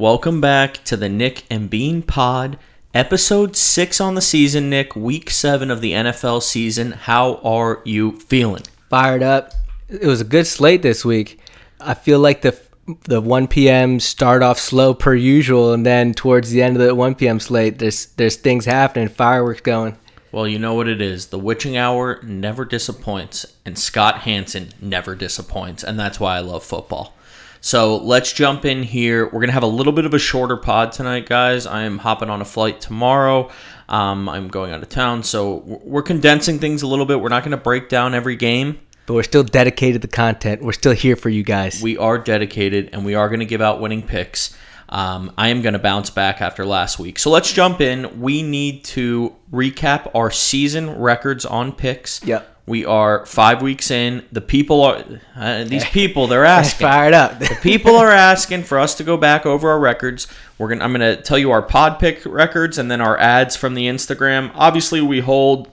[0.00, 2.58] Welcome back to the Nick and Bean Pod,
[2.94, 4.70] episode six on the season.
[4.70, 6.92] Nick, week seven of the NFL season.
[6.92, 8.62] How are you feeling?
[8.88, 9.52] Fired up.
[9.90, 11.38] It was a good slate this week.
[11.78, 12.58] I feel like the
[13.04, 14.00] the 1 p.m.
[14.00, 17.38] start off slow per usual, and then towards the end of the 1 p.m.
[17.38, 19.98] slate, there's there's things happening, fireworks going.
[20.32, 21.26] Well, you know what it is.
[21.26, 26.64] The witching hour never disappoints, and Scott Hanson never disappoints, and that's why I love
[26.64, 27.14] football.
[27.60, 29.26] So let's jump in here.
[29.26, 31.66] We're gonna have a little bit of a shorter pod tonight, guys.
[31.66, 33.50] I am hopping on a flight tomorrow.
[33.88, 37.20] Um, I'm going out of town, so we're condensing things a little bit.
[37.20, 38.80] We're not gonna break down every game.
[39.06, 40.62] But we're still dedicated to the content.
[40.62, 41.82] We're still here for you guys.
[41.82, 44.56] We are dedicated, and we are going to give out winning picks.
[44.88, 47.18] Um, I am going to bounce back after last week.
[47.18, 48.20] So let's jump in.
[48.20, 52.24] We need to recap our season records on picks.
[52.24, 52.59] Yep.
[52.70, 54.24] We are five weeks in.
[54.30, 56.28] The people are uh, these people.
[56.28, 56.86] They're asking.
[56.86, 57.40] Fired up.
[57.40, 60.28] the people are asking for us to go back over our records.
[60.56, 60.84] We're gonna.
[60.84, 64.52] I'm gonna tell you our pod pick records and then our ads from the Instagram.
[64.54, 65.68] Obviously, we hold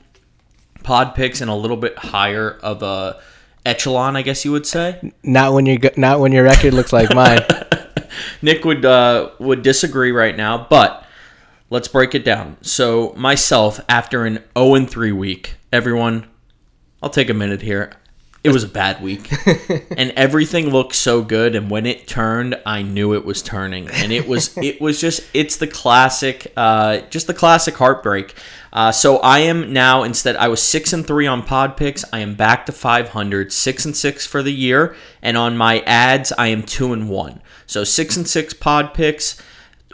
[0.81, 3.21] pod picks in a little bit higher of a
[3.63, 5.13] echelon, I guess you would say.
[5.21, 7.41] not when you not when your record looks like mine.
[8.41, 11.05] Nick would uh, would disagree right now, but
[11.69, 12.57] let's break it down.
[12.61, 16.25] So myself, after an 0 and 3 week, everyone,
[17.01, 17.91] I'll take a minute here.
[18.43, 19.29] It was a bad week,
[19.97, 21.53] and everything looked so good.
[21.55, 25.21] And when it turned, I knew it was turning, and it was it was just
[25.33, 28.35] it's the classic, uh, just the classic heartbreak.
[28.71, 32.05] Uh, so I am now instead I was six and three on pod picks.
[32.13, 36.31] I am back to 500, six and six for the year, and on my ads
[36.37, 37.41] I am two and one.
[37.65, 39.41] So six and six pod picks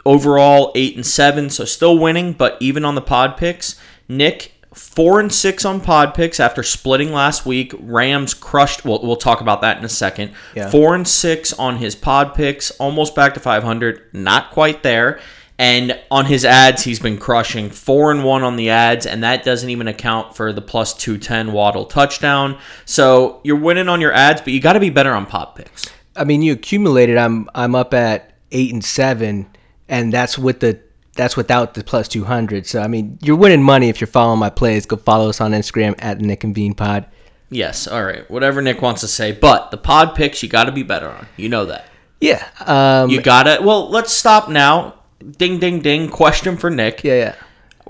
[0.04, 1.50] overall, eight and seven.
[1.50, 6.14] So still winning, but even on the pod picks, Nick four and six on pod
[6.14, 7.72] picks after splitting last week.
[7.78, 8.84] Rams crushed.
[8.84, 10.32] Well, we'll talk about that in a second.
[10.54, 10.68] Yeah.
[10.70, 14.02] Four and six on his pod picks, almost back to 500.
[14.12, 15.20] Not quite there.
[15.56, 19.44] And on his ads, he's been crushing four and one on the ads, and that
[19.44, 22.58] doesn't even account for the plus 210 Waddle touchdown.
[22.84, 25.86] So you're winning on your ads, but you got to be better on pod picks.
[26.16, 27.16] I mean, you accumulated.
[27.16, 29.48] I'm I'm up at eight and seven,
[29.88, 30.80] and that's with the
[31.14, 32.66] that's without the plus two hundred.
[32.66, 34.86] So I mean, you're winning money if you're following my plays.
[34.86, 37.06] Go follow us on Instagram at Nick and Bean Pod.
[37.50, 38.28] Yes, all right.
[38.30, 41.26] Whatever Nick wants to say, but the pod picks you got to be better on.
[41.36, 41.86] You know that.
[42.20, 42.44] Yeah.
[42.64, 44.94] Um, You got to Well, let's stop now.
[45.38, 46.08] Ding ding ding.
[46.08, 47.04] Question for Nick.
[47.04, 47.14] yeah.
[47.14, 47.34] Yeah.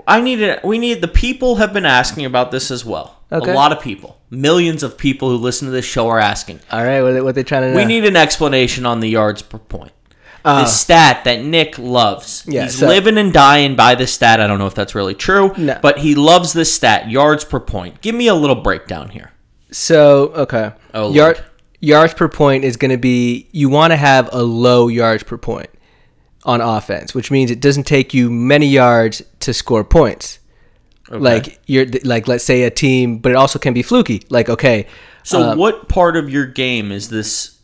[0.07, 0.63] I need it.
[0.63, 3.23] We need the people have been asking about this as well.
[3.31, 3.51] Okay.
[3.51, 6.59] A lot of people, millions of people who listen to this show are asking.
[6.71, 7.01] All right.
[7.01, 7.77] What, what they trying to know?
[7.77, 9.93] We need an explanation on the yards per point.
[10.45, 12.43] Uh, the stat that Nick loves.
[12.47, 14.39] Yeah, He's so- living and dying by this stat.
[14.39, 15.79] I don't know if that's really true, No.
[15.81, 17.99] but he loves this stat, yards per point.
[18.01, 19.31] Give me a little breakdown here.
[19.71, 20.71] So okay.
[20.93, 21.43] Oh, Yard,
[21.79, 25.37] yards per point is going to be you want to have a low yards per
[25.37, 25.69] point
[26.45, 30.39] on offense, which means it doesn't take you many yards to score points.
[31.09, 34.23] Like you're like let's say a team, but it also can be fluky.
[34.29, 34.87] Like okay,
[35.23, 37.54] So, what part of your game is this?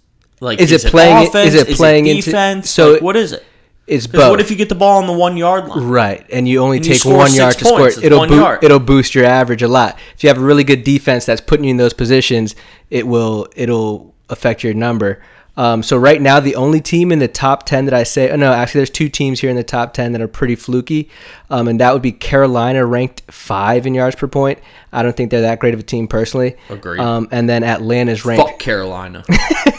[0.42, 1.54] Like, uh, Is it playing- Offense?
[1.54, 2.70] is it playing into- defense?
[2.70, 3.44] so Like, what is it?
[3.88, 4.32] it's both.
[4.32, 5.88] what if you get the ball on the one yard line?
[5.88, 7.88] Right, and you only And take score one yard to points, score.
[7.90, 8.06] it's it.
[8.06, 8.64] It'll yard.
[8.64, 9.98] it'll boost your average a lot.
[10.16, 12.56] If you have a really good defense that's putting you in those positions,
[12.90, 15.20] it will it'll affect your number.
[15.58, 18.38] Um, so right now, the only team in the top ten that I say, oh
[18.38, 21.10] no, actually, there's two teams here in the top ten that are pretty fluky,
[21.50, 24.60] um, and that would be Carolina, ranked five in yards per point.
[24.94, 26.56] I don't think they're that great of a team personally.
[26.70, 27.00] Agreed.
[27.00, 29.24] Um, and then Atlanta's ranked Fuck Carolina.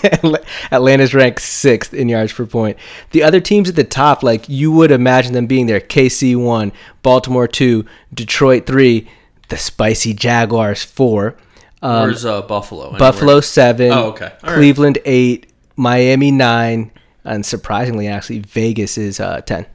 [0.73, 2.77] Atlanta's ranked sixth in yards per point.
[3.13, 6.73] The other teams at the top, like you would imagine them being there: KC one,
[7.03, 9.09] Baltimore two, Detroit three,
[9.49, 11.37] the spicy Jaguars four,
[11.83, 12.83] um, Where's uh, Buffalo?
[12.85, 12.99] Anywhere?
[12.99, 14.33] Buffalo seven, Oh, okay.
[14.45, 14.55] All right.
[14.57, 15.52] Cleveland eight,
[15.83, 16.91] Miami nine,
[17.25, 19.67] and surprisingly, actually, Vegas is uh, ten.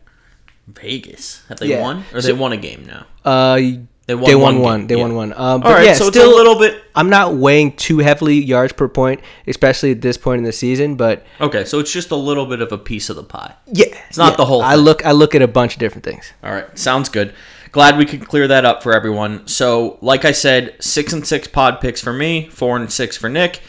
[0.68, 1.44] Vegas.
[1.50, 1.82] Have they Yeah.
[1.82, 2.04] won?
[2.14, 3.06] Or So- they won a game now?
[3.30, 4.88] Uh, They they won won, one one.
[4.88, 5.02] They yeah.
[5.02, 5.34] won one.
[5.36, 6.82] Um, but right, yeah, so still, it's a little bit.
[6.96, 10.96] I'm not weighing too heavily yards per point, especially at this point in the season.
[10.96, 13.54] But Okay, so it's just a little bit of a piece of the pie.
[13.72, 16.06] yeah, It's not yeah, the whole I look, I look at a bunch of different
[16.06, 16.32] things.
[16.42, 17.34] All right, sounds good.
[17.74, 19.46] Glad we could clear that up for everyone.
[19.46, 23.28] So, like I said, six and six pod picks for me, four and six for
[23.30, 23.60] Nick,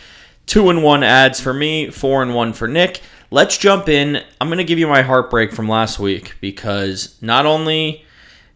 [0.49, 3.01] two and one ads for me, four and one for Nick.
[3.31, 4.25] Let's jump in.
[4.41, 8.05] I'm gonna give you my heartbreak from last week because not only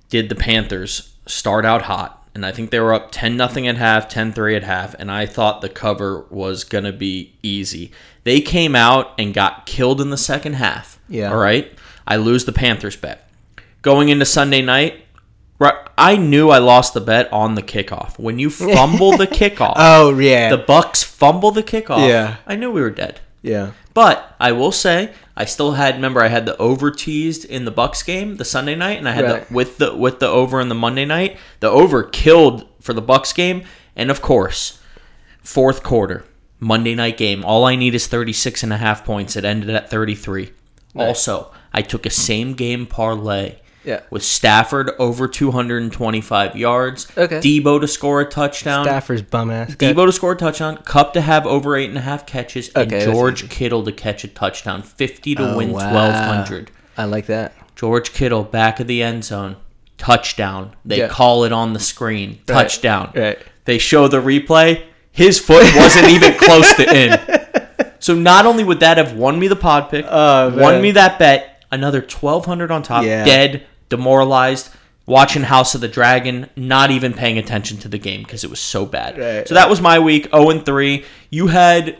[0.08, 3.76] did the Panthers start out hot, and I think they were up 10 nothing at
[3.76, 7.92] half, 10-3 at half, and I thought the cover was going to be easy.
[8.24, 10.98] They came out and got killed in the second half.
[11.08, 11.30] Yeah.
[11.30, 11.70] All right?
[12.06, 13.28] I lose the Panthers bet.
[13.82, 15.04] Going into Sunday night,
[15.62, 18.18] right, I knew I lost the bet on the kickoff.
[18.18, 22.06] When you fumble the kickoff, Oh yeah, the Bucks fumble the kickoff.
[22.08, 22.36] Yeah.
[22.46, 23.20] I knew we were dead.
[23.42, 23.72] yeah.
[23.94, 25.96] But I will say, I still had.
[25.96, 29.12] Remember, I had the over teased in the Bucks game, the Sunday night, and I
[29.12, 29.46] had Right.
[29.48, 31.36] the with the with the over in the Monday night.
[31.60, 33.64] The over killed for the Bucks game,
[33.94, 34.78] and of course,
[35.42, 36.24] fourth quarter
[36.58, 37.44] Monday night game.
[37.44, 39.36] All I need is 36 and a half points.
[39.36, 40.52] It ended at 33.
[40.96, 44.00] Also, I took a same game parlay Yeah.
[44.10, 47.06] with Stafford over 225 yards.
[47.16, 47.38] Okay.
[47.40, 48.84] Debo to score a touchdown.
[48.84, 49.74] Stafford's bum ass.
[49.74, 50.76] Debo to score a touchdown.
[50.84, 52.70] Kupp to have over eight and a half catches.
[52.76, 53.48] Okay, and George easy.
[53.48, 54.82] Kittle to catch a touchdown.
[54.82, 55.92] 50 to Oh, win wow.
[55.94, 56.70] 1,200.
[56.96, 57.54] I like that.
[57.74, 59.56] George Kittle back of the end zone.
[59.98, 60.72] Touchdown.
[60.84, 61.08] They Yeah.
[61.08, 62.38] call it on the screen.
[62.46, 63.10] Touchdown.
[63.14, 63.38] Right.
[63.64, 64.82] They show the replay.
[65.12, 67.18] His foot wasn't even close to in.
[67.98, 71.18] So not only would that have won me the pod pick, Oh, won me that
[71.18, 73.24] bet, another twelve hundred on top, Yeah.
[73.24, 73.62] dead,
[73.96, 74.66] demoralized,
[75.06, 78.60] watching House of the Dragon, not even paying attention to the game because it was
[78.74, 79.18] so bad.
[79.18, 81.04] Right, so that was my week, zero and three.
[81.30, 81.98] You had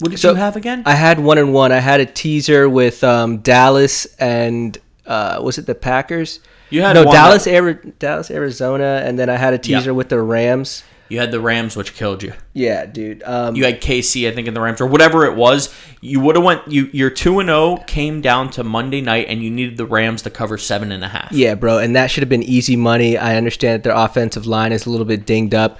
[0.00, 0.82] what did So, you have again?
[0.84, 1.72] I had one and one.
[1.72, 6.40] I had a teaser with um, Dallas and uh, was it the Packers?
[6.70, 9.98] You had no Dallas, Ari- Dallas, Arizona, and then I had a teaser Yeah.
[9.98, 10.82] with the Rams.
[11.08, 12.32] You had the Rams, which killed you.
[12.52, 13.22] Yeah, dude.
[13.24, 15.74] Um, You had KC, I think, in the Rams or whatever it was.
[16.00, 16.66] You would have went.
[16.68, 20.22] You your two and zero came down to Monday night, and you needed the Rams
[20.22, 21.32] to cover seven and a half.
[21.32, 23.16] Yeah, bro, and that should have been easy money.
[23.16, 25.78] I understand that their offensive line is a little bit dinged up.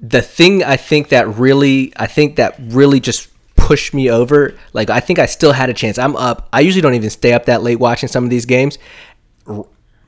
[0.00, 4.54] The thing I think that really, I think that really just pushed me over.
[4.72, 5.98] Like I think I still had a chance.
[5.98, 6.48] I'm up.
[6.52, 8.78] I usually don't even stay up that late watching some of these games.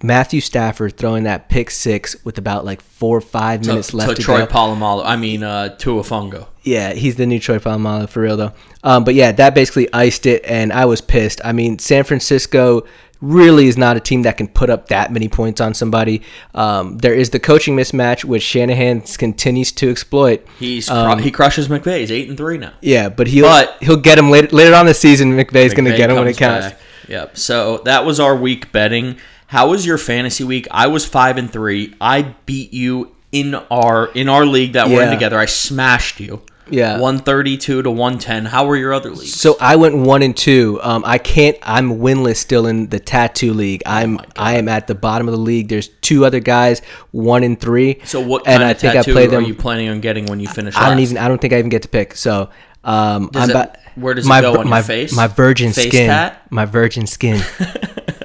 [0.02, 4.10] Matthew Stafford throwing that pick six with about like four or five To, minutes left
[4.10, 4.46] to to Troy go.
[4.46, 5.02] Polamalu.
[5.04, 6.46] I mean, uh, Tuafongo.
[6.62, 8.52] Yeah, he's the new Troy Polamalu for real though.
[8.84, 11.40] Um, but yeah, that basically iced it, and I was pissed.
[11.44, 12.86] I mean, San Francisco
[13.20, 16.22] really is not a team that can put up that many points on somebody.
[16.54, 20.46] Um, there is the coaching mismatch, which Shanahan continues to exploit.
[20.60, 21.98] He's Um, he crushes McVay.
[22.00, 22.74] He's eight and three now.
[22.80, 25.32] Yeah, but he'll But- he'll get him later later on the season.
[25.36, 26.68] McVay's going to get him when it counts.
[26.68, 26.78] back.
[27.08, 27.36] Yep.
[27.38, 29.16] So that was our week betting.
[29.48, 30.66] How was your fantasy week?
[30.70, 31.94] I was five and three.
[32.00, 35.38] I beat you in our in our league that we're in together.
[35.38, 36.42] I smashed you.
[36.70, 36.98] Yeah.
[37.00, 38.44] One thirty two to one ten.
[38.44, 39.32] How were your other leagues?
[39.32, 40.78] So I went one and two.
[40.82, 41.56] Um, I can't.
[41.62, 43.82] I'm winless still in the tattoo league.
[43.86, 45.68] I'm I am at the bottom of the league.
[45.68, 46.80] There's two other guys,
[47.10, 48.00] one and three.
[48.04, 49.44] So what and kind I of think tattoo I play are them.
[49.44, 50.76] you planning on getting when you finish?
[50.76, 51.16] I don't even.
[51.16, 52.14] I don't think I even get to pick.
[52.16, 52.50] So
[52.84, 55.16] um, Does I'm it- about, where does it my, go vir- on your face?
[55.16, 56.08] My virgin Face skin.
[56.08, 56.42] tat?
[56.52, 57.40] My virgin skin,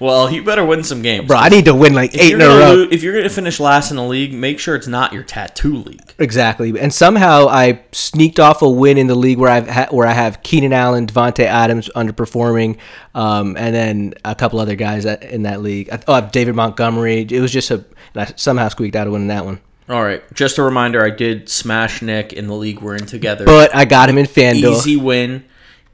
[0.00, 1.36] Well, you better win some games, bro.
[1.36, 2.54] I need to win like If eight in a row.
[2.74, 5.76] lo- if you're gonna finish last in the league, make sure it's not your tattoo
[5.76, 6.14] league.
[6.18, 10.06] Exactly, and somehow I sneaked off a win in the league where I've ha- where
[10.06, 12.76] I have Keenan Allen, Davante Adams underperforming,
[13.14, 15.90] um, and then a couple other guys in that league.
[15.90, 17.26] I, oh, I have David Montgomery.
[17.30, 17.84] It was just a,
[18.14, 19.60] and I somehow squeaked out a win in that one.
[19.88, 23.44] All right, just a reminder: I did smash Nick in the league we're in together.
[23.46, 24.76] But I got him in Fanduel.
[24.76, 25.44] easy win,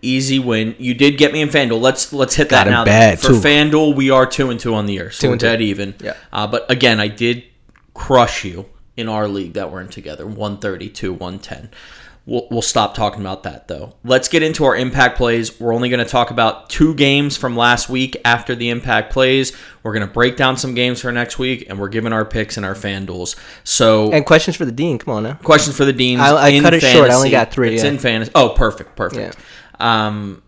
[0.09, 0.75] easy win.
[0.79, 1.81] You did get me in FanDuel.
[1.81, 2.85] Let's let's hit Got that now.
[2.85, 3.35] bad, For too.
[3.41, 5.47] FanDuel, we are two and two on the year, so Two we're and two.
[5.47, 5.95] dead even.
[6.01, 6.15] Yeah.
[6.33, 7.45] Uh, but again, I did
[7.95, 8.67] crush you
[8.97, 11.71] in our league that we're in together, one thirty to one ten.
[12.27, 13.97] We'll, we'll stop talking about that though.
[14.03, 15.61] Let's get into our impact plays.
[15.61, 19.53] We're only going to talk about two games from last week after the impact plays.
[19.83, 22.57] We're going to break down some games for next week, and we're giving our picks
[22.57, 23.37] and our FanDuels.
[23.63, 24.97] So And questions for the dean.
[24.99, 25.35] Come on now.
[25.35, 26.19] Questions for the dean.
[26.19, 27.11] I- I cut it short.
[27.11, 27.91] I only got three, It's yeah.
[27.91, 28.33] in fantasy.
[28.35, 29.37] Oh, perfect, perfect.
[29.81, 30.43] Um,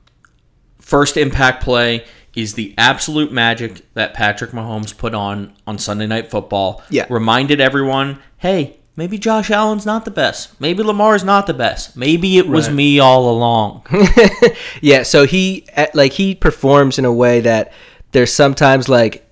[0.81, 6.31] first impact play is the absolute magic that Patrick Mahomes put on on Sunday Night
[6.31, 6.83] Football.
[6.91, 7.07] Yeah.
[7.09, 10.61] reminded everyone, hey, maybe Josh Allen's not the best.
[10.61, 11.97] Maybe Lamar's not the best.
[11.97, 12.77] Maybe it was Right.
[12.77, 13.85] me all along.
[14.83, 17.73] Yeah, so he like he performs in a way that
[18.13, 19.23] there's sometimes like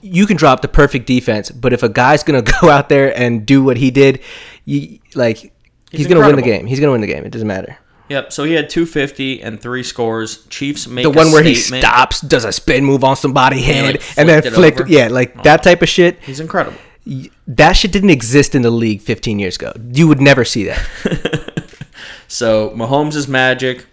[0.00, 3.44] you can drop the perfect defense, but if a guy's gonna go out there and
[3.44, 4.20] do what he did,
[4.64, 5.52] you like
[5.90, 6.66] he's, gonna win the game.
[6.66, 7.24] He's gonna win the game.
[7.24, 7.76] It doesn't matter.
[8.08, 8.32] Yep.
[8.32, 10.44] So he had 250 and three scores.
[10.46, 13.94] Chiefs make The a one where he stops, does a spin move on somebody's head,
[13.96, 14.90] like, and then flicked over.
[14.90, 16.20] Yeah, like that type of shit.
[16.22, 16.78] He's incredible.
[17.46, 19.72] That shit didn't exist in the league 15 years ago.
[19.92, 20.78] You would never see that.
[22.30, 23.86] So Mahomes is magic.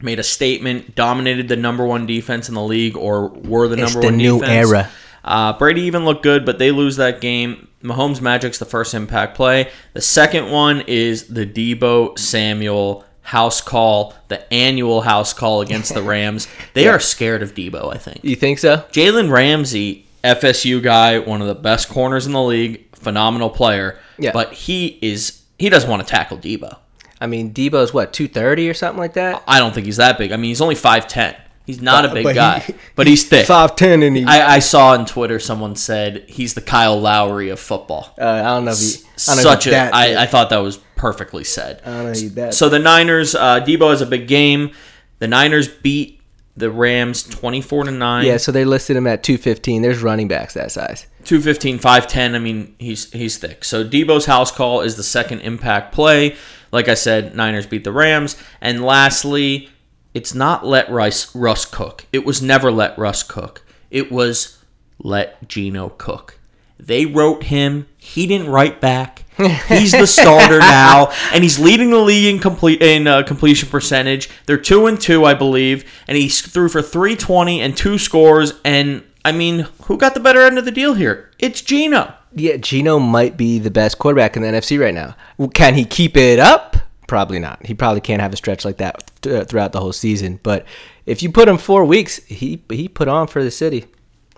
[0.00, 3.92] Made a statement, dominated the number one defense in the league, or were the It's
[3.94, 4.70] number the one new defense.
[4.70, 4.90] era.
[5.24, 7.68] Uh, Brady even looked good, but they lose that game.
[7.82, 9.68] Mahomes Magic's the first impact play.
[9.94, 16.02] The second one is the Debo Samuel house call, the annual house call against the
[16.14, 16.48] Rams.
[16.74, 18.24] They are scared of Debo, I think.
[18.24, 18.78] You think so?
[18.90, 24.00] Jalen Ramsey, FSU guy, one of the best corners in the league, phenomenal player.
[24.18, 24.32] Yeah.
[24.32, 26.76] But he is he doesn't want to tackle Debo.
[27.20, 29.44] I mean, Debo's what 230 or something like that.
[29.46, 30.32] I don't think he's that big.
[30.32, 31.36] I mean, he's only five ten.
[31.70, 33.46] He's not a big But he- guy, but he's thick.
[33.46, 34.24] 5'10 and he.
[34.24, 38.14] I, I saw on Twitter someone said he's the Kyle Lowry of football.
[38.20, 38.84] uh, I don't know if he.
[39.28, 40.22] I don't know Such if a that I.
[40.22, 41.80] I thought that was perfectly said.
[41.84, 42.54] I don't need that.
[42.54, 44.72] So the Niners, uh, Debo has a big game.
[45.18, 46.20] The Niners beat
[46.56, 48.26] the Rams 24 to 9.
[48.26, 49.80] yeah, so they listed him at 215.
[49.82, 51.06] There's running backs that size.
[51.24, 52.34] 215, 510.
[52.34, 53.64] I mean, he's he's thick.
[53.64, 56.36] So Debo's house call is the second impact play.
[56.72, 58.36] Like I said, Niners beat the Rams.
[58.60, 59.68] And lastly,
[60.14, 62.06] it's not let Rice, Russ cook.
[62.12, 63.62] It was never let Russ cook.
[63.90, 64.58] It was
[64.98, 66.38] let Geno cook.
[66.78, 67.86] They wrote him.
[67.98, 69.24] He didn't write back.
[69.68, 74.28] He's the starter now, and he's leading the league in complete in uh, completion percentage.
[74.44, 78.52] They're two and two, I believe, and he threw for three twenty and two scores.
[78.66, 81.30] And I mean, who got the better end of the deal here?
[81.38, 82.12] It's Geno.
[82.34, 85.16] Yeah, Geno might be the best quarterback in the NFC right now.
[85.54, 86.69] Can he keep it up?
[87.10, 87.66] Probably not.
[87.66, 90.38] He probably can't have a stretch like that th- throughout the whole season.
[90.44, 90.64] But
[91.06, 93.86] if you put him four weeks, he he put on for the city.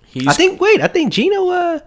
[0.06, 0.58] He's I think.
[0.58, 1.50] Wait, I think Geno.
[1.50, 1.80] Uh,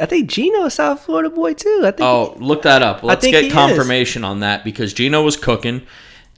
[0.00, 1.82] I think Geno a South Florida boy too.
[1.84, 2.00] I think.
[2.00, 3.04] Oh, look that up.
[3.04, 3.52] Let's get is.
[3.52, 5.86] confirmation on that because Geno was cooking.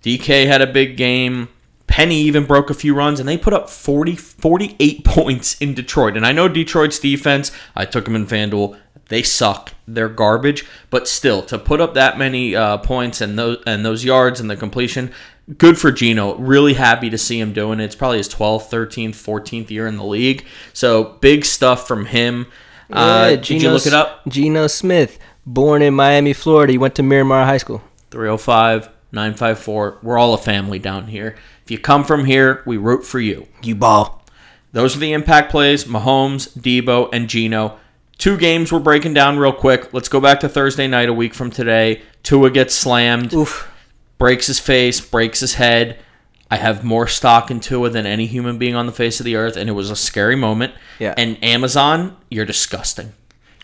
[0.02, 1.48] DK had a big game.
[1.86, 6.18] Penny even broke a few runs, and they put up 40, 48 points in Detroit.
[6.18, 8.78] And I know Detroit's defense, I took them in FanDuel.
[9.10, 9.74] They suck.
[9.86, 10.64] They're garbage.
[10.88, 14.48] But still, to put up that many uh, points and those and those yards and
[14.48, 15.12] the completion,
[15.58, 16.36] good for Geno.
[16.36, 17.84] Really happy to see him doing it.
[17.84, 20.46] It's probably his 12th, 13th, 14th year in the league.
[20.72, 22.46] So big stuff from him.
[22.90, 24.26] uh, did you look it up?
[24.28, 26.72] Geno Smith, born in Miami, Florida.
[26.72, 27.82] He went to Miramar High School.
[28.10, 29.98] 305 954.
[30.02, 31.36] We're all a family down here.
[31.64, 33.48] If you come from here, we root for you.
[33.62, 34.24] You ball.
[34.72, 37.78] Those are the impact plays Mahomes, Debo, and Geno.
[38.20, 39.94] Two games we're breaking down real quick.
[39.94, 42.02] Let's go back to Thursday night, a week from today.
[42.22, 43.66] Tua gets slammed, Oof.
[44.18, 45.98] breaks his face, breaks his head.
[46.50, 49.36] I have more stock in Tua than any human being on the face of the
[49.36, 50.74] earth, and it was a scary moment.
[50.98, 51.14] Yeah.
[51.16, 53.14] And Amazon, you're disgusting.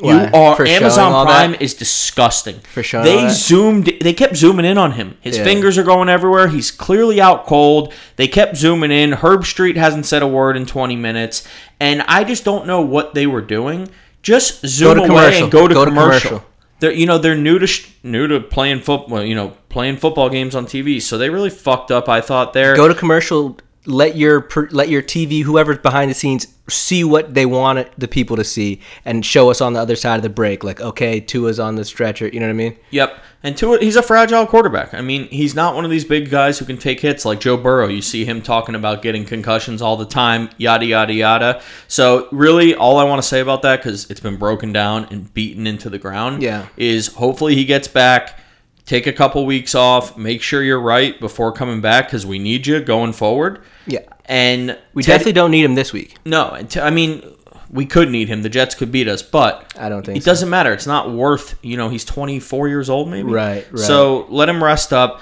[0.01, 0.25] Why?
[0.25, 1.61] You are For Amazon Prime that?
[1.61, 2.61] is disgusting.
[2.61, 3.93] For all they zoomed.
[4.01, 5.19] They kept zooming in on him.
[5.21, 5.45] His Yeah.
[5.45, 6.49] fingers are going everywhere.
[6.49, 7.93] He's clearly out cold.
[8.17, 9.13] They kept zooming in.
[9.13, 11.47] Herbstreit hasn't said a word in 20 minutes,
[11.79, 13.89] and I just don't know what they were doing.
[14.27, 16.29] Just zoom to away and go to Go to commercial.
[16.31, 16.51] commercial.
[16.81, 19.23] They're you know they're new to sh- new to playing football.
[19.23, 22.09] You know playing football games on TV, so they really fucked up.
[22.09, 22.75] I thought there.
[22.75, 23.57] Go to commercial.
[23.87, 28.37] Let your let your TV, whoever's behind the scenes, see what they want the people
[28.37, 30.65] to see, and show us on the other side of the break.
[30.65, 32.27] Like, okay, Tua's on the stretcher.
[32.29, 32.77] You know what I mean?
[32.91, 33.19] Yep.
[33.45, 34.93] And it, he's a fragile quarterback.
[34.93, 37.57] I mean, he's not one of these big guys who can take hits like Joe
[37.57, 37.87] Burrow.
[37.87, 41.63] You see him talking about getting concussions all the time, yada, yada, yada.
[41.87, 45.33] So, really, all I want to say about that, because it's been broken down and
[45.33, 46.67] beaten into the ground, Yeah.
[46.77, 48.41] is hopefully he gets back,
[48.87, 52.67] take a couple weeks off, make sure you're right before coming back, because we need
[52.67, 53.61] you going forward.
[53.87, 54.01] Yeah.
[54.25, 56.17] And We Ted- definitely don't need him this week.
[56.25, 57.23] no, I mean,
[57.71, 58.43] we could need him.
[58.43, 60.31] The Jets could beat us, but I don't think it so.
[60.31, 60.73] doesn't matter.
[60.73, 61.57] It's not worth.
[61.63, 63.31] You know, he's 24 years old, maybe.
[63.31, 63.79] Right, right.
[63.79, 65.21] So let him rest up.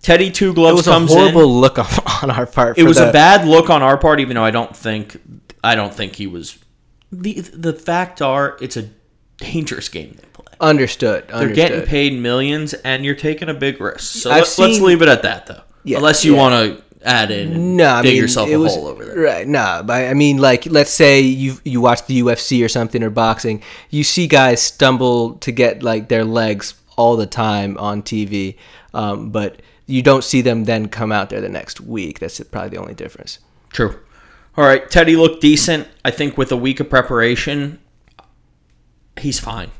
[0.00, 1.46] Teddy Two It Gloves was a horrible in.
[1.60, 1.78] look
[2.22, 2.76] on, our part.
[2.78, 5.20] It was the- a bad look on our part, even though I don't think
[5.62, 6.58] I don't think he was.
[7.12, 8.88] the The fact are, it's a
[9.38, 10.16] dangerous game
[10.62, 11.26] Understood.
[11.28, 14.22] They're getting paid millions, and you're taking a big risk.
[14.22, 15.62] So I've let, us seen- leave it at that, though.
[15.84, 16.38] Yeah, Unless you yeah.
[16.38, 19.18] want to add in and No, I dig mean, yourself a was, hole over there.
[19.18, 23.02] Right, no, but I mean, like, let's say you you watch the UFC or something
[23.02, 28.02] or boxing, you see guys stumble to get like their legs all the time on
[28.02, 28.56] TV,
[28.94, 32.20] um, but you don't see them then come out there the next week.
[32.20, 33.40] That's probably the only difference.
[33.70, 33.98] True.
[34.56, 35.88] All right, Teddy looked decent.
[36.04, 37.80] I think with a week of preparation,
[39.18, 39.72] he's fine.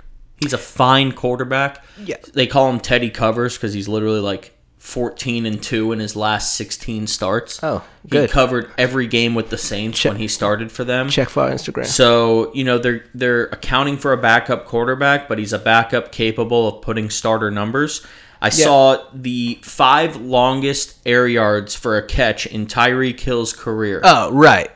[0.42, 1.84] He's a fine quarterback.
[2.04, 2.16] Yeah.
[2.34, 6.54] They call him Teddy Covers because he's literally like 14 and 2 in his last
[6.56, 7.61] 16 starts.
[7.62, 8.30] Oh, He good.
[8.30, 11.08] covered every game with the Saints Check- when he started for them.
[11.08, 11.87] Check for Instagram.
[11.87, 16.66] So, you know, they're they're accounting for a backup quarterback, but he's a backup capable
[16.68, 18.04] of putting starter numbers.
[18.40, 24.00] I saw the five longest air yards for a catch in Tyreek Hill's career.
[24.02, 24.68] oh, right.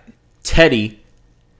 [0.44, 1.00] Teddy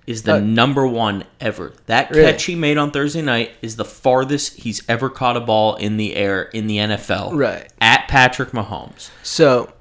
[0.06, 1.72] is the Uh, number one ever.
[1.86, 2.30] That Really?
[2.30, 5.96] catch he made on Thursday night is the farthest he's ever caught a ball in
[5.96, 7.32] the air in the NFL.
[7.34, 7.66] Right.
[7.80, 9.10] At Patrick Mahomes.
[9.22, 9.72] So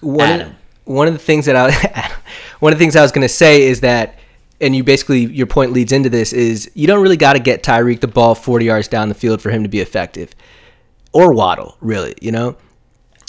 [0.00, 0.56] one of, Adam.
[0.84, 2.10] one of the things that I
[2.60, 4.18] one of the things I was going to say is that
[4.60, 7.62] and you basically your point leads into this is you don't really got to get
[7.62, 10.34] Tyreek the ball 40 yards down the field for him to be effective
[11.12, 12.56] or Waddle, really, you know?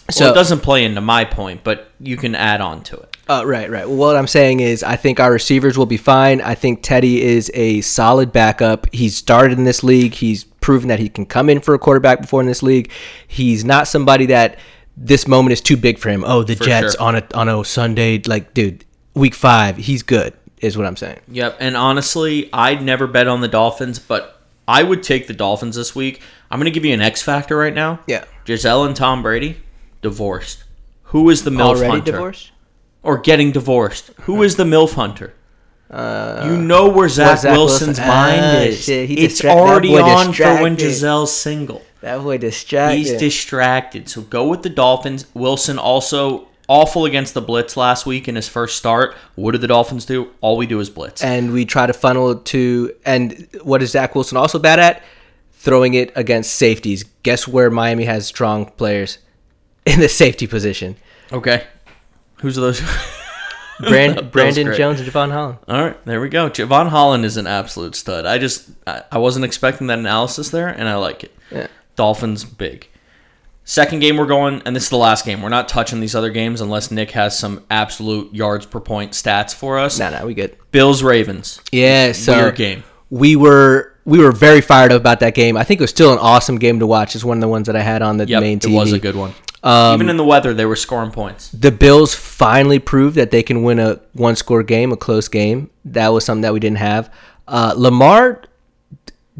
[0.09, 3.10] So it doesn't play into my point, but you can add on to it.
[3.31, 3.87] Uh, right, right.
[3.87, 6.41] Well, what I'm saying is, I think our receivers will be fine.
[6.41, 8.93] I think Teddy is a solid backup.
[8.93, 10.15] He's started in this league.
[10.15, 12.91] He's proven that he can come in for a quarterback before in this league.
[13.25, 14.59] He's not somebody that
[14.97, 16.25] this moment is too big for him.
[16.27, 17.01] Oh, the For Jets sure.
[17.01, 18.83] on a on a Sunday, like, dude,
[19.13, 21.21] week five, he's good, is what I'm saying.
[21.29, 25.77] Yep, and honestly, I'd never bet on the Dolphins, but I would take the Dolphins
[25.77, 26.21] this week.
[26.51, 28.01] I'm gonna give you an X factor right now.
[28.07, 28.25] Yeah.
[28.43, 29.61] Gisele and Tom Brady
[30.01, 30.65] divorced.
[31.05, 32.11] Who is the MILF Already hunter?
[32.11, 32.51] divorced?
[33.03, 34.11] Or getting divorced?
[34.21, 35.33] Who is the MILF hunter?
[35.89, 38.83] Uh, You know where Zach, Zach Wilson's Wilson- mind Ah, is.
[38.83, 40.75] shit, it's already on for when.
[40.77, 41.81] Gisele's single.
[42.01, 42.97] that boy distracted.
[42.97, 44.07] He's distracted.
[44.09, 45.25] So go with the Dolphins.
[45.33, 49.13] Wilson also awful against the blitz last week in his first start.
[49.35, 50.29] What did the Dolphins do?
[50.39, 51.21] All we do is blitz.
[51.23, 55.03] and we try to funnel it to and what is Zach Wilson also bad at?
[55.53, 57.03] Throwing it against safeties.
[57.23, 59.17] Guess where Miami has strong players
[59.85, 60.95] in the safety position?
[61.33, 61.63] Okay.
[62.41, 62.81] Who's those?
[63.79, 64.73] Brand, Brandon.
[64.75, 65.57] Jones and Jevon Holland.
[65.67, 66.49] All right, there we go.
[66.49, 68.25] Jevon Holland is an absolute stud.
[68.25, 71.35] I just I, I wasn't expecting that analysis there, and I like it.
[71.51, 71.67] Yeah.
[71.95, 72.87] Dolphins big.
[73.63, 75.41] Second game we're going, and this is the last game.
[75.41, 79.53] We're not touching these other games unless Nick has some absolute yards per point stats
[79.53, 79.99] for us.
[79.99, 80.57] Nah, nah, we good.
[80.71, 81.61] Bills Ravens.
[81.71, 82.83] Yeah, so Weird game.
[83.09, 85.57] we were we were very fired up about that game.
[85.57, 87.15] I think it was still an awesome game to watch.
[87.15, 88.99] It's one of the ones that I had on the Yep, main it was a
[88.99, 89.33] good one.
[89.63, 91.49] Um, Even in the weather, they were scoring points.
[91.51, 95.69] the Bills finally proved that they can win a one score game, a close game.
[95.85, 97.13] That was something that we didn't have.
[97.47, 98.41] Uh, Lamar,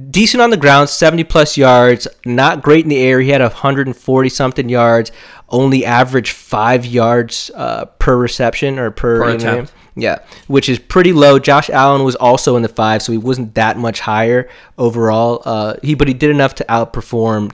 [0.09, 3.19] decent on the ground, 70 plus yards, not great in the air.
[3.19, 5.11] He had 140 something yards,
[5.49, 9.73] only average five yards uh, per reception or per, Per attempt.
[9.95, 11.37] Yeah, which is pretty low.
[11.39, 14.47] Josh Allen was also in the five, so he wasn't that much higher
[14.77, 15.41] overall.
[15.43, 17.51] Uh, he but he did enough to outperform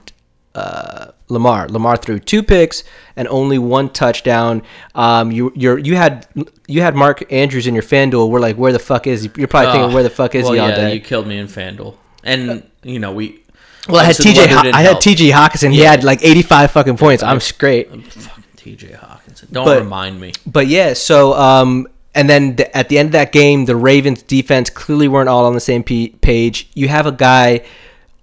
[0.54, 1.68] uh, Lamar.
[1.68, 2.84] Lamar threw two picks
[3.16, 4.62] and only one touchdown.
[4.94, 6.26] Um, you you you had
[6.66, 8.30] you had Mark Andrews in your FanDuel.
[8.30, 9.30] We're like, where the fuck is he?
[9.36, 10.94] You're probably thinking, where the fuck is well, he all yeah, day?
[10.94, 11.94] you killed me in FanDuel.
[12.24, 13.42] And, you know, we.
[13.88, 14.46] well, I had TJ.
[14.48, 14.96] Ho- I had.
[14.96, 15.72] TJ Hockenson.
[15.72, 17.22] He had like 85 fucking points.
[17.22, 17.88] I'm straight.
[17.88, 19.50] Fucking TJ Hockenson.
[19.52, 20.32] Don't But- remind me.
[20.46, 24.22] But yeah, so um, and then the, at the end of that game, the Ravens
[24.22, 26.68] defense clearly weren't all on the same p- page.
[26.74, 27.64] You have a guy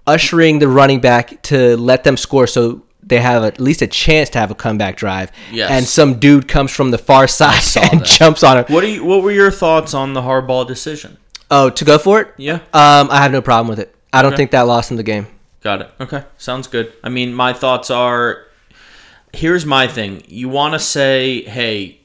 [0.06, 4.30] ushering the running back to let them score, so they have at least a chance
[4.32, 5.32] to have a comeback drive.
[5.52, 5.70] Yes.
[5.70, 8.06] And some dude comes from the far side and that.
[8.06, 8.66] jumps on him.
[8.70, 9.04] What do you?
[9.06, 11.18] What were your thoughts on the Harbaugh decision?
[11.52, 12.30] Oh, to go for it?
[12.38, 12.56] Yeah.
[12.74, 13.94] Um, I have no problem with it.
[14.12, 14.38] I don't Okay.
[14.38, 15.28] think that lost in the game.
[15.62, 15.90] Got it.
[16.00, 16.24] Okay.
[16.38, 16.94] Sounds good.
[17.04, 18.44] I mean, my thoughts are
[19.34, 20.24] here's my thing.
[20.28, 22.00] You want to say, hey,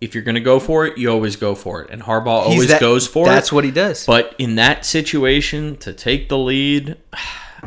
[0.00, 1.90] if you're going to go for it, you always go for it.
[1.90, 3.36] And Harbaugh always that- goes for That's it.
[3.36, 4.04] That's what he does.
[4.04, 6.96] But in that situation, to take the lead,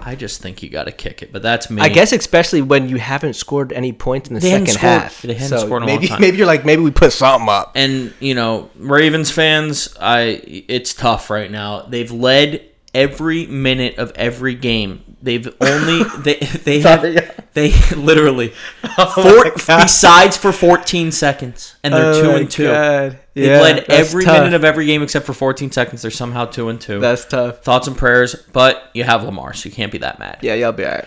[0.04, 1.32] I just think you got to kick it.
[1.34, 1.82] But that's me.
[1.82, 5.02] I guess especially when you haven't scored any points in the They hadn't second scored-
[5.02, 5.22] half.
[5.22, 6.22] they hadn't scored in a long maybe time.
[6.22, 7.72] maybe you're like maybe we put something up.
[7.76, 14.12] and you know ravens fans i it's tough right now they've led every minute of
[14.16, 18.54] every game they've only they they have they literally
[18.98, 19.06] Oh
[19.44, 23.20] four, besides for 14 seconds and they're Oh two and two God.
[23.34, 24.38] they've Yeah, led every tough.
[24.38, 27.64] minute of every game except for 14 seconds they're somehow two and two That's tough.
[27.64, 30.72] thoughts and prayers but you have lamar so you can't be that mad Yeah, you'll
[30.72, 31.06] be alright.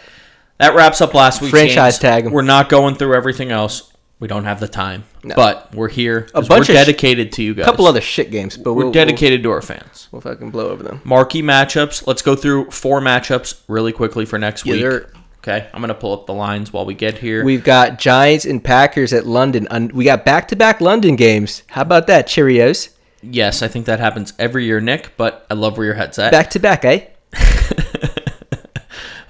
[0.58, 1.98] that wraps up last week's Franchise games.
[1.98, 2.32] tag 'em.
[2.32, 3.86] We're not going through everything else.
[4.18, 5.34] We don't have the time, No.
[5.34, 6.28] but we're here.
[6.34, 7.62] A bunch we're of sh- dedicated to you guys.
[7.62, 10.08] A couple other shit games, but We're we'll, dedicated to our fans.
[10.12, 11.00] We'll, we'll fucking blow over them.
[11.04, 12.06] Marquee matchups.
[12.06, 15.04] Let's go through four matchups really quickly for next Yeah, week.
[15.42, 17.42] Okay, I'm gonna pull up the lines while we get here.
[17.44, 19.90] We've got Giants and Packers at London.
[19.94, 21.62] We got back-to-back London games.
[21.68, 22.90] How about that, Cheerios?
[23.22, 25.16] yes, I think that happens every year, Nick.
[25.16, 26.30] But I love where your head's at.
[26.30, 27.06] Back-to-back, eh?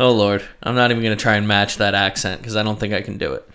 [0.00, 2.92] oh Lord, I'm not even gonna try and match that accent because I don't think
[2.92, 3.48] I can do it.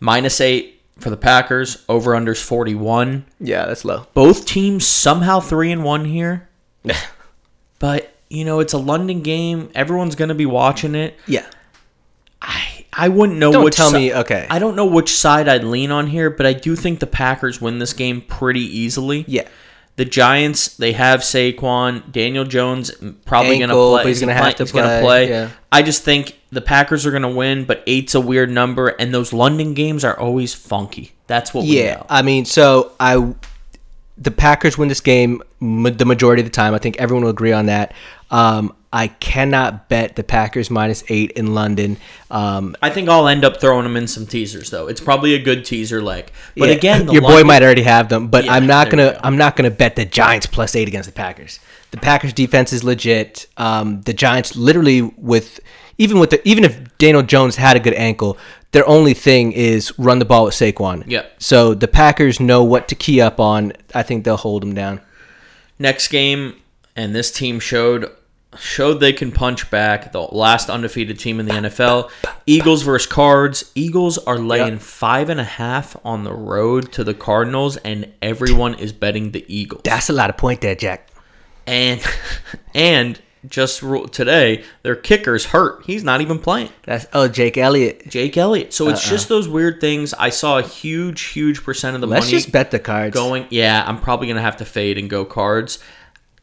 [0.00, 1.84] Minus eight for the Packers.
[1.88, 3.26] Over unders 41.
[3.38, 4.06] Yeah, that's low.
[4.12, 6.48] both teams somehow three and one here.
[7.78, 9.70] but you know, it's a London game.
[9.74, 11.16] Everyone's gonna be watching it.
[11.28, 11.46] Yeah.
[12.42, 14.14] I I wouldn't know Don't which tell si- me.
[14.14, 14.46] Okay.
[14.50, 17.60] I don't know which side I'd lean on here, but I do think the Packers
[17.60, 19.24] win this game pretty easily.
[19.28, 19.46] yeah.
[19.96, 22.90] The Giants, they have Saquon, Daniel Jones
[23.26, 24.06] probably going to play.
[24.06, 25.28] he's gonna have to he's gonna play, play.
[25.28, 25.50] yeah.
[25.70, 29.12] I just think the Packers are going to win, but eight's a weird number, and
[29.12, 31.12] those London games are always funky.
[31.26, 31.96] That's what we Yeah.
[31.96, 32.06] know.
[32.08, 33.34] I mean, so I,
[34.16, 36.72] the Packers win this game ma- the majority of the time.
[36.72, 37.92] I think everyone will agree on that.
[38.30, 41.96] Um, I cannot bet the Packers minus eight in London.
[42.30, 44.88] Um, I think I'll end up throwing them in some teasers though.
[44.88, 46.30] It's probably a good teaser leg.
[46.56, 49.12] But yeah, again, your boy might already have them, but Yeah, I'm not gonna.
[49.12, 49.20] go.
[49.22, 51.60] I'm not gonna bet the Giants plus eight against the Packers.
[51.92, 53.46] The Packers defense is legit.
[53.56, 55.60] Um, the Giants literally with
[55.98, 58.38] even with the even if Daniel Jones had a good ankle,
[58.72, 61.04] their only thing is run the ball with Saquon.
[61.06, 61.26] Yeah.
[61.38, 63.72] So the Packers know what to key up on.
[63.94, 65.00] I think they'll hold them down.
[65.78, 66.54] next game,
[66.96, 68.10] and this team showed
[68.58, 70.12] showed they can punch back.
[70.12, 72.10] The last undefeated team in the NFL,
[72.46, 73.70] Eagles versus Cards.
[73.74, 74.80] Eagles are laying Yep.
[74.82, 79.44] five and a half on the road to the Cardinals, and everyone is betting the
[79.48, 79.82] Eagles.
[79.84, 81.08] That's a lot of point there, Jack.
[81.66, 82.00] And
[82.74, 83.82] and just
[84.12, 85.84] today their kicker's hurt.
[85.86, 86.70] He's not even playing.
[86.82, 88.08] That's oh Jake Elliott.
[88.08, 88.72] Jake Elliott.
[88.74, 89.10] So it's uh-uh.
[89.10, 90.12] just those weird things.
[90.14, 93.14] I saw a huge, huge percent of the Let's money just bet the cards.
[93.14, 93.46] going.
[93.50, 95.78] Yeah, I'm probably gonna have to fade and go cards.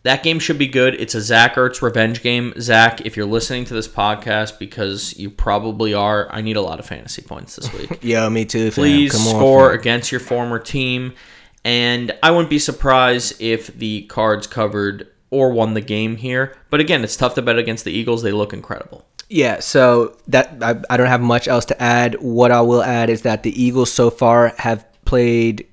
[0.07, 0.95] That game should be good.
[0.95, 2.53] It's a Zach Ertz revenge game.
[2.61, 6.79] Zach, if you're listening to this podcast, because you probably are, I need a lot
[6.79, 7.99] of fantasy points this week.
[8.01, 8.71] yeah, me too.
[8.71, 9.77] Please on, score fam.
[9.77, 11.13] against your former team.
[11.65, 16.55] And I wouldn't be surprised if the cards covered or won the game here.
[16.69, 18.23] But again, it's tough to bet against the Eagles.
[18.23, 19.05] They look incredible.
[19.27, 22.15] Yeah, so that I, I don't have much else to add.
[22.21, 25.67] What I will add is that the Eagles so far have played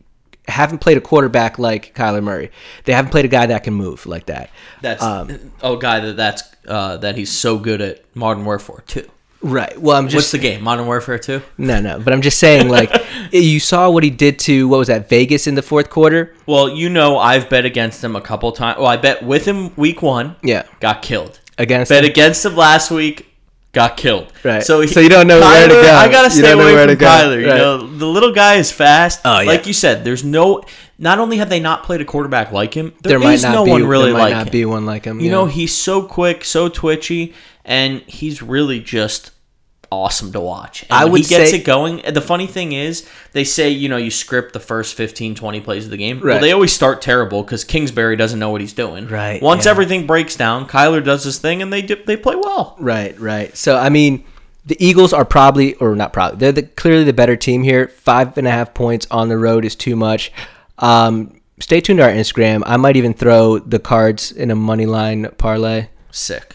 [0.48, 2.50] haven't played a quarterback like Kyler Murray.
[2.84, 4.50] They haven't played a guy that can move like that.
[4.82, 9.08] That's Um, oh, guy that that's uh, that he's so good at Modern Warfare 2.
[9.42, 9.78] Right.
[9.78, 10.62] Well, I'm just What's the game?
[10.62, 11.42] Modern Warfare 2?
[11.58, 11.98] no, no.
[11.98, 12.90] But I'm just saying, like,
[13.32, 16.34] you saw what he did to what was that Vegas in the fourth quarter?
[16.46, 18.78] Well, you know, I've bet against him a couple times.
[18.78, 20.36] Well, I bet with him week one.
[20.42, 20.64] Yeah.
[20.80, 21.40] Got killed.
[21.58, 22.10] Against Bet him?
[22.10, 23.33] against him last week.
[23.74, 24.32] Got killed.
[24.44, 24.62] Right.
[24.62, 25.80] So, he, So you don't know where to go.
[25.94, 26.96] I gotta You stay away from.
[26.96, 27.40] Kyler.
[27.40, 29.20] You know, the little guy is fast.
[29.24, 29.48] Oh, yeah.
[29.48, 30.62] Like you said, there's no.
[30.96, 33.64] Not only have they not played a quarterback like him, there there might not no
[33.64, 34.52] be one really there might like not him.
[34.52, 35.18] be one like him.
[35.18, 35.32] You yeah.
[35.32, 37.34] know, he's so quick, so twitchy,
[37.64, 39.32] and he's really just
[39.94, 40.82] awesome to watch.
[40.82, 42.02] And I when would he gets say- it going.
[42.06, 45.84] The funny thing is, they say, you know, you script the first 15, 20 plays
[45.84, 46.20] of the game.
[46.20, 49.06] Well, they always start terrible because Kingsbury doesn't know what he's doing.
[49.08, 49.70] Right, Once yeah.
[49.70, 52.76] everything breaks down, Kyler does his thing, and they they play well.
[52.78, 53.56] Right, right.
[53.56, 54.24] So I mean,
[54.66, 57.88] the Eagles are probably, or not probably, they're the, clearly the better team here.
[57.88, 60.32] Five and a half points on the road is too much.
[60.78, 62.62] Um, stay tuned to our Instagram.
[62.66, 66.53] I might even throw the cards in a money line parlay Sick.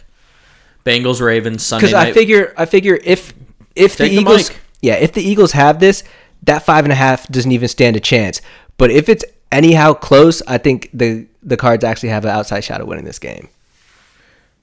[0.90, 3.34] Bengals, Ravens, Sunday because I figure, I figure if
[3.76, 4.60] if the Take the Eagles, mic.
[4.82, 6.04] yeah, if the Eagles have this,
[6.44, 8.42] that five and a half doesn't even stand a chance.
[8.78, 12.82] But if it's anyhow close, I think the the cards actually have an outside shot
[12.82, 13.50] of winning this game.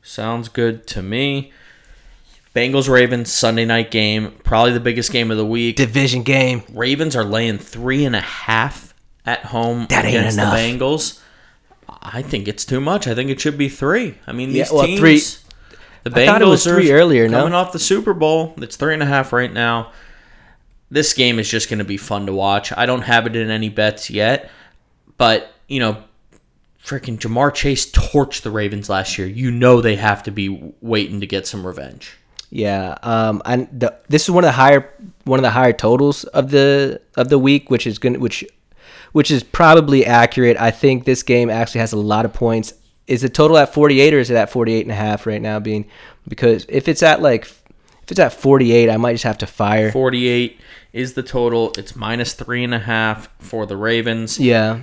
[0.02, 1.52] Sounds good to me.
[2.54, 4.32] Bengals, Ravens, Sunday night game.
[4.44, 5.76] Probably the biggest game of the week.
[5.76, 6.62] Division game.
[6.72, 8.94] Ravens are laying three and a half
[9.26, 11.20] at home That against the Bengals.
[11.88, 13.06] I think it's too much.
[13.06, 14.14] I think it should be three.
[14.26, 15.00] I mean, these Yeah, well, teams.
[15.00, 15.22] three-
[16.06, 17.38] The Bengals I thought it was three earlier, no?
[17.38, 19.90] Coming off the Super Bowl, it's three and a half right now.
[20.88, 22.72] This game is just going to be fun to watch.
[22.76, 24.48] I don't have it in any bets yet,
[25.18, 26.04] but you know,
[26.80, 29.26] freaking Ja'Marr Chase torched the Ravens last year.
[29.26, 32.16] You know they have to be waiting to get some revenge.
[32.50, 36.22] Yeah, um, and the, this is one of the higher one of the higher totals
[36.22, 38.44] of the of the week, which is going which
[39.10, 40.56] which is probably accurate.
[40.56, 42.74] I think this game actually has a lot of points.
[43.06, 45.60] Is the total at 48 or is it at 48 and a half right now
[45.60, 45.86] being
[46.26, 49.90] because if it's at like if it's at 48, I might just have to fire.
[49.92, 50.60] 48
[50.92, 51.72] is the total.
[51.78, 54.38] It's minus three and a half for the Ravens.
[54.40, 54.80] Yeah.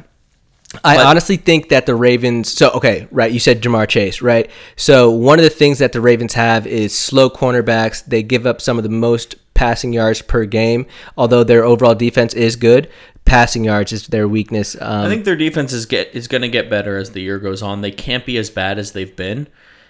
[0.83, 2.51] I But- honestly think that the Ravens.
[2.51, 3.31] So okay, right?
[3.31, 4.49] You said Ja'Marr Chase, right?
[4.75, 8.03] So one of the things that the Ravens have is slow cornerbacks.
[8.05, 10.85] They give up some of the most passing yards per game,
[11.17, 12.89] although their overall defense is good.
[13.25, 14.75] Passing yards is their weakness.
[14.79, 17.39] Um, I think their defense is get is going to get better as the year
[17.39, 17.81] goes on.
[17.81, 19.47] They can't be as bad as they've been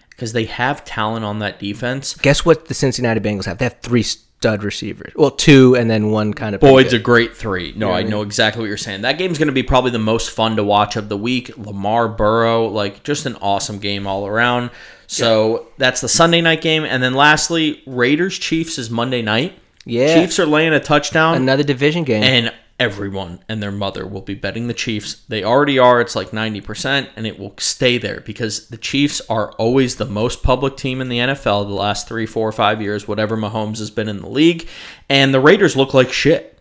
[0.10, 2.14] because they have talent on that defense.
[2.16, 3.58] guess what the Cincinnati Bengals have?
[3.58, 5.14] They have three stud receivers.
[5.16, 6.62] Well, two and then one kind of.
[6.62, 7.74] Boyd's a great three.
[7.76, 9.02] No, I know exactly what you're saying.
[9.02, 11.58] That game's going to be probably the most fun to watch of the week.
[11.58, 14.70] Lamar Burrow, like just an awesome game all around.
[15.08, 19.54] So that's the Sunday night game, and then lastly, Raiders Chiefs is Monday night.
[19.86, 20.16] Yeah.
[20.22, 21.36] Chiefs are laying a touchdown.
[21.36, 22.24] another division game.
[22.24, 25.24] and everyone and their mother will be betting the Chiefs.
[25.28, 26.02] They already are.
[26.02, 30.44] It's like 90%, and it will stay there because the Chiefs are always the most
[30.44, 34.10] public team in the NFL the last three, four, five years, whatever Mahomes has been
[34.10, 34.68] in the league.
[35.10, 36.60] And the Raiders look like shit.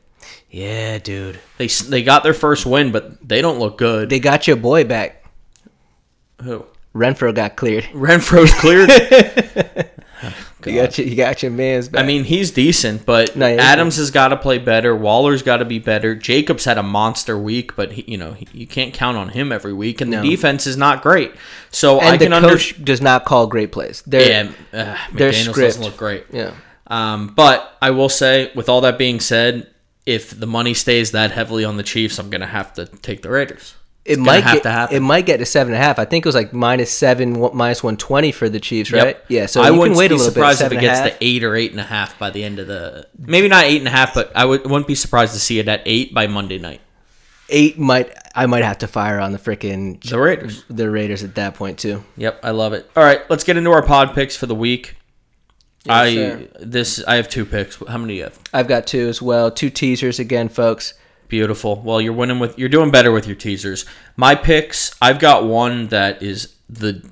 [0.51, 1.41] yeah, dude.
[1.59, 4.11] They, they got their first win, but they don't look good.
[4.11, 5.25] They got your boy back.
[6.43, 6.67] Who?
[6.95, 7.85] Renfrow got cleared.
[7.85, 8.91] Renfrow's cleared.
[10.67, 12.03] You got your, you got your man's back.
[12.03, 14.95] I mean, he's decent, but No, Adams has got to play better.
[14.95, 16.15] Waller's got to be better.
[16.15, 19.51] Jacobs had a monster week, but he, you know he, you can't count on him
[19.53, 20.23] every week, and No.
[20.23, 21.33] the defense is not great.
[21.71, 24.03] So and I the can under coach does not call great plays.
[24.07, 25.57] They're, yeah, uh, their McDaniels script.
[25.69, 26.25] doesn't look great.
[26.31, 26.55] yeah.
[26.87, 29.69] Um, but I will say, with all that being said,
[30.05, 33.31] if the money stays that heavily on the Chiefs, I'm gonna have to take the
[33.31, 33.75] Raiders.
[34.05, 34.97] It might have get, to happen.
[34.97, 35.99] It might get to seven and a half.
[36.01, 39.05] I think it was like minus seven, minus one twenty for the Chiefs, Yep.
[39.05, 39.17] right?
[39.29, 39.47] Yeah.
[39.47, 40.67] So I you wouldn't can wait be a little surprised bit.
[40.67, 41.19] if it seven and a gets half.
[41.21, 43.07] to eight or eight and a half by the end of the.
[43.17, 45.69] Maybe not eight and a half, but I would, wouldn't be surprised to see it
[45.69, 46.81] at eight by Monday night.
[47.49, 47.79] eight.
[47.79, 50.65] Might I might have to fire on the freaking The Raiders.
[50.69, 52.03] the Raiders at that point too.
[52.17, 52.91] Yep, I love it.
[52.97, 54.97] All right, let's get into our pod picks for the week.
[55.89, 56.49] I sir.
[56.61, 57.77] this I have two picks.
[57.87, 58.39] How many do you have?
[58.53, 59.51] I've got two as well.
[59.51, 60.95] Two teasers again, folks.
[61.33, 61.81] Beautiful.
[61.81, 63.87] Well, you're winning with you're doing better with your teasers.
[64.19, 67.03] My picks, I've got one that is the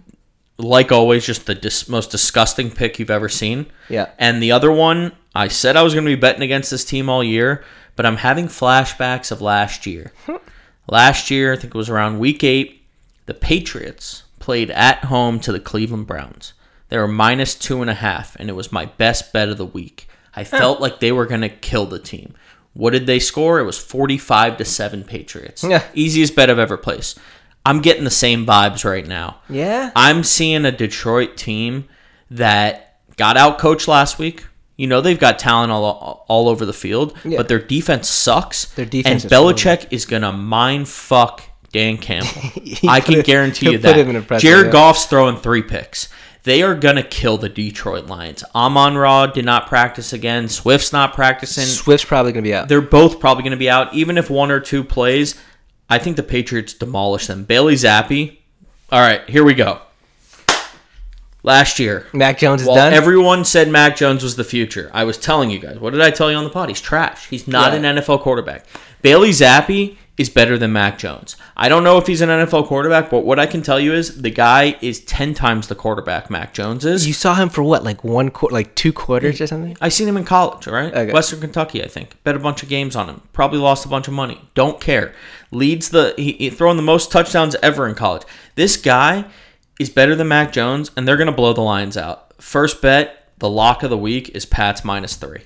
[0.58, 3.64] like always, just the dis- most disgusting pick you've ever seen.
[3.88, 4.10] Yeah.
[4.18, 7.08] And the other one, I said I was going to be betting against this team
[7.08, 7.64] all year,
[7.96, 10.12] but I'm having flashbacks of last year.
[10.86, 12.82] last year, I think it was around week eight,
[13.24, 16.52] the Patriots played at home to the Cleveland Browns.
[16.90, 19.64] They were minus two and a half, and it was my best bet of the
[19.64, 20.08] week.
[20.34, 22.34] I felt like they were going to kill the team.
[22.72, 23.58] What did they score?
[23.58, 25.64] It was 45 to 7 Patriots.
[25.64, 25.82] Yeah.
[25.94, 27.18] Easiest bet I've ever placed.
[27.66, 29.40] I'm getting the same vibes right now.
[29.48, 29.90] Yeah.
[29.96, 31.88] I'm seeing a Detroit team
[32.30, 34.46] that got out coached last week.
[34.76, 37.36] You know they've got talent all, all over the field, Yeah.
[37.36, 38.64] but their defense sucks.
[38.74, 42.30] Their defense and is Belichick is gonna mind fuck Dan Campbell.
[42.88, 43.96] I can guarantee you that.
[43.96, 44.72] him in a pressure, Jared yeah.
[44.72, 46.08] Goff's throwing three picks.
[46.44, 48.42] They are gonna kill the Detroit Lions.
[48.54, 50.48] Amon Ra did not practice again.
[50.48, 51.64] Swift's not practicing.
[51.66, 52.68] Swift's probably going to be out.
[52.68, 53.92] They're both probably going to be out.
[53.92, 55.38] Even if one or two plays,
[55.90, 57.44] I think the Patriots demolish them.
[57.44, 58.38] Bailey Zappe.
[58.90, 59.80] All right, here we go.
[61.42, 62.92] Last year, Mac Jones is done.
[62.92, 65.78] everyone said Mac Jones was the future, I was telling you guys.
[65.78, 66.68] What did I tell you on the pod?
[66.68, 67.28] He's trash.
[67.28, 67.78] He's not Yeah.
[67.78, 68.66] an NFL quarterback.
[69.00, 71.36] Bailey Zappe is better than Mac Jones.
[71.56, 74.20] I don't know if he's an NFL quarterback, but what I can tell you is
[74.20, 77.06] the guy is ten times the quarterback Mac Jones is.
[77.06, 79.76] you saw him for what, like one quarter, like two quarters or something?
[79.80, 80.92] I seen him in college, all right?
[80.92, 81.12] Okay.
[81.12, 82.22] Western Kentucky, I think.
[82.22, 83.22] Bet a bunch of games on him.
[83.32, 84.40] Probably lost a bunch of money.
[84.54, 85.14] Don't care.
[85.52, 88.22] Leads the he, he throwing the most touchdowns ever in college.
[88.56, 89.24] This guy
[89.78, 92.34] is better than Mac Jones, and they're gonna blow the Lions out.
[92.42, 95.44] First bet, the lock of the week is Pats minus three.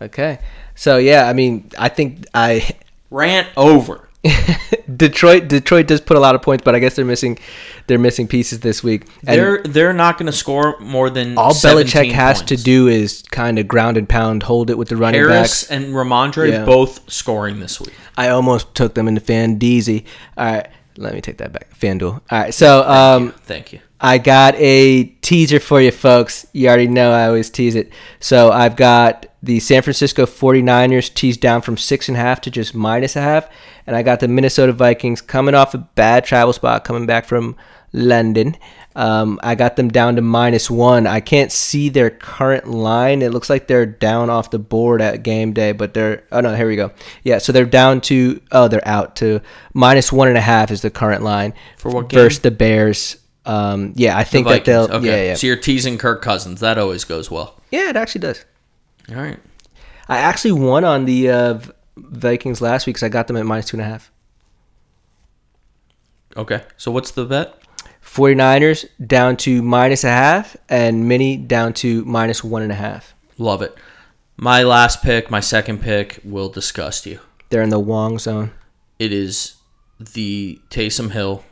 [0.00, 0.38] Okay.
[0.76, 2.76] So yeah, I mean, I think I
[3.10, 4.08] Rant over.
[4.96, 7.38] Detroit Detroit does put a lot of points, but I guess they're missing
[7.86, 9.06] they're missing pieces this week.
[9.26, 13.22] And They're they're not gonna score more than all 17 Belichick has to do is
[13.30, 15.70] kind of ground and pound, hold it with the running Harris backs.
[15.70, 16.64] and Rhamondre Yeah.
[16.64, 17.94] both scoring this week.
[18.16, 20.04] I almost took them into Fandeezy.
[20.36, 20.66] All right,
[20.96, 21.78] let me take that back.
[21.78, 22.14] FanDuel.
[22.14, 23.80] All right, so um, Thank you.
[24.00, 26.46] I got a teaser for you folks.
[26.52, 27.90] You already know I always tease it.
[28.20, 32.50] So I've got the San Francisco 49ers teased down from six and a half to
[32.50, 33.48] just minus a half.
[33.86, 37.56] And I got the Minnesota Vikings coming off a bad travel spot, coming back from
[37.92, 38.56] London.
[38.96, 41.06] Um, I got them down to minus one.
[41.06, 43.20] I can't see their current line.
[43.22, 46.54] It looks like they're down off the board at game day, but they're oh no,
[46.54, 46.92] here we go.
[47.22, 49.40] Yeah, so they're down to oh they're out to
[49.74, 52.20] minus one and a half is the current line For what game?
[52.20, 53.18] versus the Bears.
[53.46, 54.84] Um, yeah, I think that they'll.
[54.90, 55.06] Okay.
[55.06, 56.60] Yeah, yeah, So you're teasing Kirk Cousins.
[56.60, 57.60] That always goes well.
[57.70, 57.88] yeah.
[57.90, 58.44] It actually does.
[59.08, 59.38] All right.
[60.08, 61.58] I actually won on the uh,
[61.96, 64.10] Vikings last week because I got them at minus two and a half.
[66.36, 66.62] Okay.
[66.76, 67.54] So what's the bet?
[68.04, 73.14] 49ers down to minus a half, and Mini down to minus one and a half.
[73.36, 73.76] Love it.
[74.36, 77.20] My last pick, my second pick, will disgust you.
[77.50, 78.52] They're in the Wong zone.
[78.98, 79.54] It is
[79.98, 81.44] the Taysom Hill,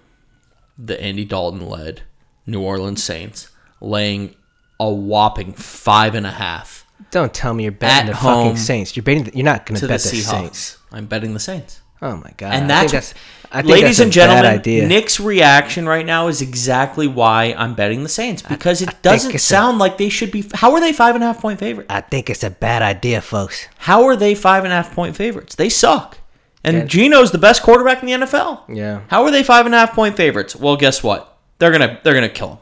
[0.78, 2.02] the Andy Dalton led
[2.46, 4.34] New Orleans Saints, laying
[4.80, 8.96] a whopping five and a half Don't tell me you're betting the fucking Saints.
[8.96, 9.24] You're betting.
[9.24, 10.24] The, you're not going to the bet the, Seahawks.
[10.24, 10.78] Saints.
[10.92, 11.80] I'm betting the Saints.
[12.02, 12.54] Oh my god!
[12.54, 13.14] And I that's, think that's
[13.50, 14.88] I think ladies that's a and gentlemen.
[14.88, 19.44] Nick's reaction right now is exactly why I'm betting the Saints because it doesn't it's
[19.44, 20.44] a- sound like they should be.
[20.54, 21.86] How are they five and a half point favorites?
[21.90, 23.68] I think it's a bad idea, folks.
[23.78, 25.54] How are they five and a half point favorites?
[25.54, 26.18] They suck.
[26.64, 26.84] And Yeah.
[26.84, 28.62] Geno's the best quarterback in the NFL.
[28.74, 29.00] Yeah.
[29.08, 30.56] How are they five and a half point favorites?
[30.56, 31.36] Well, guess what?
[31.58, 32.58] They're gonna they're gonna kill them.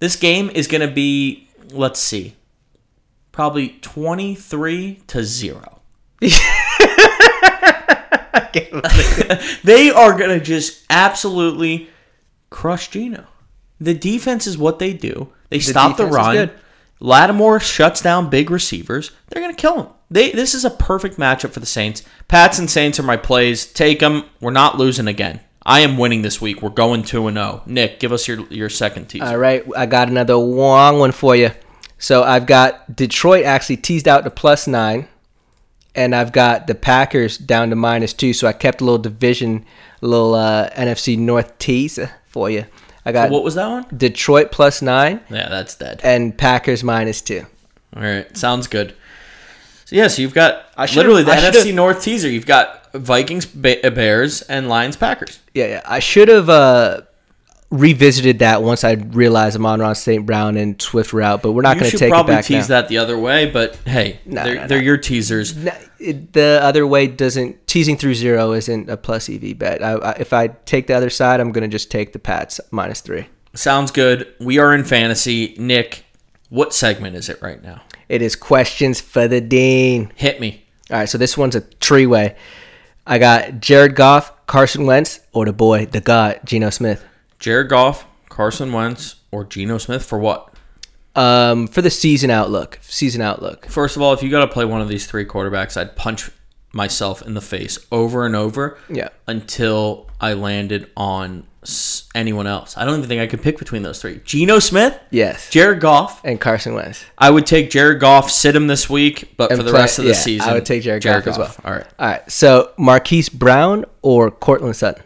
[0.00, 2.34] This game is gonna be let's see,
[3.30, 5.80] probably twenty three to zero.
[9.64, 11.88] they are gonna just absolutely
[12.50, 13.26] crush Geno.
[13.80, 15.32] The defense is what they do.
[15.48, 16.50] They stop the defense is run.
[17.00, 19.10] Lattimore shuts down big receivers.
[19.28, 19.88] They're gonna kill him.
[20.12, 22.02] They this is a perfect matchup for the Saints.
[22.28, 23.64] Pats and Saints are my plays.
[23.66, 24.24] Take them.
[24.40, 25.40] We're not losing again.
[25.64, 26.60] I am winning this week.
[26.60, 27.62] We're going two and zero.
[27.66, 29.24] Nick, give us your your second teaser.
[29.24, 31.50] All right, I got another long one for you.
[31.98, 35.06] So I've got Detroit actually teased out to plus nine,
[35.94, 38.32] and I've got the Packers down to minus two.
[38.32, 39.64] So I kept a little division,
[40.02, 42.66] a little uh, NFC North tease for you.
[43.06, 43.86] I got what was that one?
[43.96, 46.00] Detroit plus nine Yeah, that's dead.
[46.04, 47.46] and Packers minus two.
[47.96, 48.94] All right, sounds good.
[49.92, 52.28] So yeah, so you've got I literally the I NFC North teaser.
[52.30, 55.40] You've got Vikings, ba- Bears, and Lions, Packers.
[55.52, 55.82] Yeah, yeah.
[55.84, 57.02] I should have uh,
[57.70, 60.24] revisited that once I realized Amon Ross, St.
[60.24, 62.68] Brown, and Swift were out, but we're not going to take it probably back tease
[62.68, 62.80] now.
[62.80, 65.54] that the other way, but hey, No, they're, no, they're your teasers.
[65.98, 69.82] It- the other way doesn't teasing through zero isn't a plus EV bet.
[69.84, 72.60] I, I, if I take the other side, I'm going to just take the Pats
[72.72, 73.26] minus three.
[73.54, 74.34] Sounds good.
[74.40, 75.54] We are in fantasy.
[75.58, 76.04] Nick,
[76.48, 77.82] what segment is it right now?
[78.12, 80.12] It is questions for the dean.
[80.16, 80.64] Hit me.
[80.90, 82.36] All right, so this one's a three way.
[83.06, 87.02] I got Jared Goff, Carson Wentz, or the boy, the god, Geno Smith.
[87.38, 90.52] Jared Goff, Carson Wentz, or Geno Smith for what?
[91.16, 93.64] Um, for the season outlook, season outlook.
[93.66, 96.30] First of all, if you got to play one of these three quarterbacks, I'd punch
[96.74, 99.08] myself in the face over and over Yeah.
[99.26, 101.46] until I landed on
[102.14, 102.76] anyone else.
[102.76, 104.20] I don't even think I could pick between those three.
[104.24, 105.48] Geno Smith, Yes.
[105.50, 106.20] Jared Goff.
[106.24, 107.04] and Carson Wentz.
[107.18, 109.98] I would take Jared Goff, sit him this week, but And for the play- rest
[109.98, 111.54] of the yeah, season, I would take Jared Goff as well.
[111.64, 112.30] All right, All right.
[112.30, 115.02] So Marquise Brown or Courtland Sutton.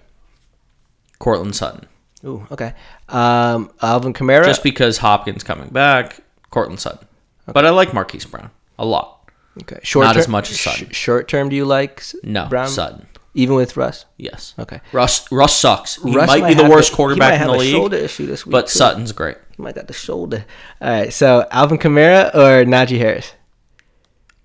[1.19, 1.87] Courtland Sutton.
[2.25, 2.73] Ooh, okay.
[3.09, 4.45] Um, Alvin Kamara.
[4.45, 7.07] Just because Hopkins coming back, Courtland Sutton.
[7.47, 9.31] But I like Marquise Brown a lot.
[9.63, 9.79] okay.
[9.83, 10.91] Short not term, as much as Sutton.
[10.91, 12.69] short term, do you like No, Brown?
[12.69, 13.07] Sutton.
[13.37, 14.07] Even with Russ.
[14.17, 14.55] Yes.
[14.59, 14.81] Okay.
[14.93, 16.03] Russ Russ sucks.
[16.03, 18.47] He Russ might be the worst he quarterback in the a league, shoulder issue this
[18.47, 18.53] week.
[18.53, 18.79] but too.
[18.79, 19.37] Sutton's great.
[19.57, 20.45] He might got the shoulder.
[20.81, 21.13] All right.
[21.13, 23.33] So Alvin Kamara or Najee Harris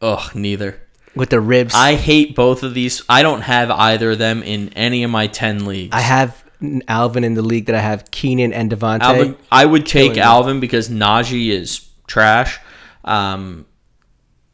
[0.01, 0.81] Ugh, neither.
[1.15, 1.73] with the ribs.
[1.73, 3.01] I hate both of these.
[3.07, 5.95] I don't have either of them in any of my 10 leagues.
[5.95, 6.43] I have
[6.87, 9.01] Alvin in the league that I have Keenan and Davante.
[9.01, 10.17] Alvin, I would take.
[10.17, 12.59] Alvin because Najee is trash.
[13.05, 13.65] Um,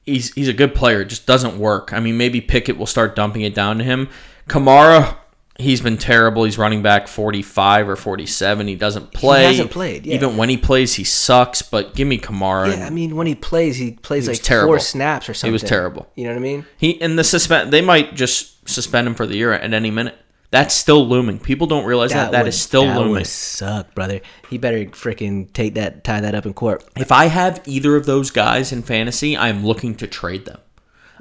[0.07, 1.93] he's he's a good player, it just doesn't work.
[1.93, 4.09] I mean, maybe Pickett will start dumping it down to him.
[4.47, 5.17] Kamara,
[5.59, 6.45] he's been terrible.
[6.45, 8.67] He's running back 45 or 47.
[8.67, 9.41] He doesn't play.
[9.41, 10.15] He hasn't played, yeah.
[10.15, 11.61] Even when he plays, he sucks.
[11.61, 12.75] But give me Kamara.
[12.75, 14.69] Yeah, I mean when he plays, he plays was like terrible.
[14.73, 15.51] four snaps or something.
[15.51, 16.07] He was terrible.
[16.15, 16.65] You know what I mean?
[16.77, 17.71] He and the suspend.
[17.71, 20.15] They might just suspend him for the year at any minute.
[20.49, 21.39] That's still looming.
[21.39, 23.11] People don't realize that that would- is still that looming.
[23.13, 24.21] Would suck, brother.
[24.49, 26.85] He better freaking take that, tie that up in court.
[26.95, 30.59] If I have either of those guys in fantasy, I am looking to trade them.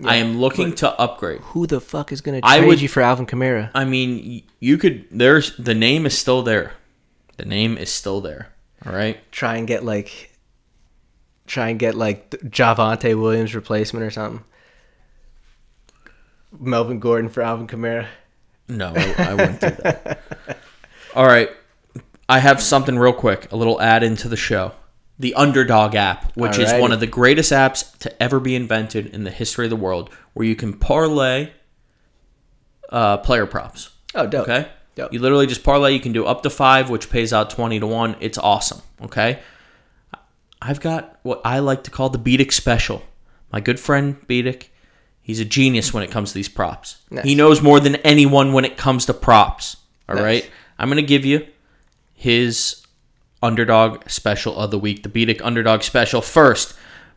[0.05, 1.41] I am looking to upgrade.
[1.41, 3.71] Who the fuck is gonna I trade would- you for Alvin Kamara?
[3.75, 5.07] I mean, you could.
[5.11, 6.75] There's the name is still there.
[7.39, 8.53] The name is still there.
[8.85, 9.19] All right.
[9.33, 10.31] Try and get like,
[11.47, 14.45] try and get like Javonte Williams replacement or something.
[16.59, 18.07] Melvin Gordon for Alvin Kamara.
[18.69, 20.21] No, I, I wouldn't do that.
[21.15, 21.51] All right.
[22.29, 23.51] I have something real quick.
[23.53, 24.73] A little add into the show.
[25.19, 29.25] The Underdog app, which is one of the greatest apps to ever be invented in
[29.25, 31.53] the history of the world, where you can parlay
[32.91, 33.91] uh, player props.
[34.15, 34.49] Oh, dope.
[34.49, 34.69] Okay.
[34.95, 35.13] Dope.
[35.13, 35.93] You literally just parlay.
[35.93, 38.17] You can do up to five, which pays out twenty to one.
[38.21, 38.83] It's awesome.
[39.01, 39.39] Okay.
[40.61, 43.03] I've got what I like to call the Beedick special.
[43.53, 44.69] My good friend Beedick,
[45.27, 47.03] he's a genius when it comes to these props.
[47.11, 47.25] Nice.
[47.25, 49.77] He knows more than anyone when it comes to props.
[50.09, 50.45] All right.
[50.45, 50.53] Nice.
[50.79, 51.45] I'm gonna give you
[52.15, 52.87] his
[53.43, 56.23] underdog special of the week, the Beedick underdog special.
[56.23, 56.75] First,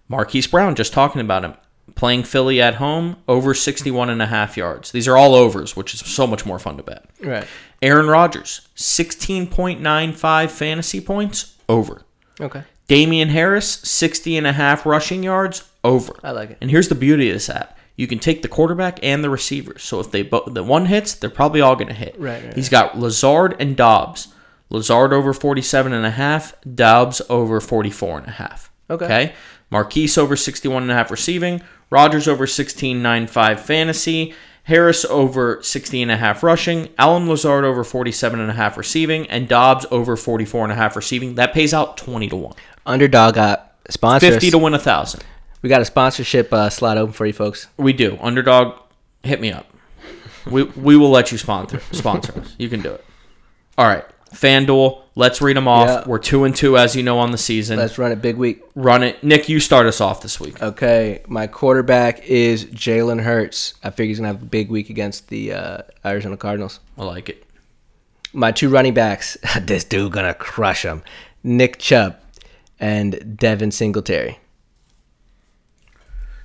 [0.08, 1.54] Marquise Brown, just talking about him.
[1.96, 4.92] Playing Philly at home, over 61 and a half yards.
[4.92, 7.06] These are all overs, which is so much more fun to bet.
[7.22, 7.46] Right.
[7.82, 12.04] Aaron Rodgers, 16.95 fantasy points, over.
[12.40, 12.64] Okay.
[12.88, 16.14] Damien Harris, 60 and a half rushing yards, over.
[16.24, 16.58] I like it.
[16.62, 17.78] And here's the beauty of this app.
[18.00, 19.84] You can take the quarterback and the receivers.
[19.84, 22.16] So if they both the one hits, they're probably all going to hit.
[22.18, 24.34] Right, right, He's got Lazard and Doubs.
[24.70, 28.72] Lazard over 47 and a half, Doubs over 44 and a half.
[28.90, 29.04] Okay.
[29.04, 29.34] Okay.
[29.70, 34.34] Marquise over 61 and a half receiving, Rodgers over 16.95 fantasy,
[34.64, 39.30] Harris over 60 and a half rushing, Allen Lazard over 47 and a half receiving,
[39.30, 41.36] and Doubs over 44 and a half receiving.
[41.36, 42.54] That pays out 20 to 1.
[42.86, 44.30] Underdog got sponsors.
[44.30, 45.22] 50 to win a 1000.
[45.62, 47.68] We got a sponsorship uh, slot open for you folks.
[47.78, 48.18] We do.
[48.22, 48.80] Underdog,
[49.24, 49.66] hit me up.
[50.50, 52.56] We we will let you sponsor sponsor us.
[52.58, 53.04] You can do it.
[53.78, 54.06] All right.
[54.34, 55.88] FanDuel, let's read them off.
[55.88, 56.04] Yeah.
[56.06, 57.80] We're 2 and 2 as you know on the season.
[57.80, 58.62] Let's run it big week.
[58.76, 59.24] Run it.
[59.24, 60.62] Nick, you start us off this week.
[60.62, 63.74] Okay, my quarterback is Jalen Hurts.
[63.84, 66.80] I figure he's gonna have a big week against the uh, Arizona Cardinals.
[66.98, 67.44] I like it.
[68.32, 71.02] My two running backs, this dude gonna crush them.
[71.44, 72.18] Nick Chubb
[72.80, 74.38] and Devin Singletary.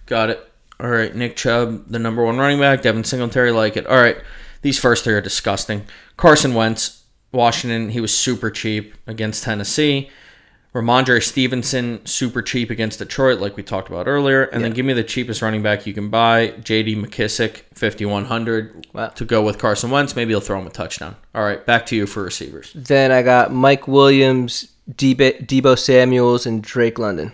[0.07, 0.51] Got it.
[0.81, 2.83] All right, Nick Chubb, the number one running back.
[2.83, 3.87] Devin Singletary, like it.
[3.87, 4.17] All right,
[4.63, 5.85] these first three are disgusting.
[6.17, 10.11] Carson Wentz, Washington, he was super cheap against Tennessee.
[10.75, 14.43] Rhamondre Stevenson, super cheap against Detroit, like we talked about earlier.
[14.43, 16.97] And then give me the cheapest running back you can buy, J.D.
[16.97, 19.07] McKissic, 5100 Wow.
[19.11, 20.17] to go with Carson Wentz.
[20.17, 21.15] Maybe he'll throw him a touchdown.
[21.33, 22.73] All right, back to you for receivers.
[22.75, 27.31] Then I got Mike Williams, Deebo, Deebo Samuels, and Drake London.